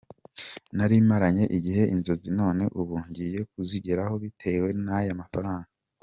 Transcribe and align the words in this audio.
Nari 0.75 0.95
maranye 1.09 1.45
igihe 1.57 1.83
inzozi 1.93 2.29
none 2.39 2.63
ubu 2.81 2.95
ngiye 3.07 3.39
kuzigeraho 3.51 4.13
bitewe 4.23 4.67
n’aya 4.83 5.21
mafaranga. 5.21 5.69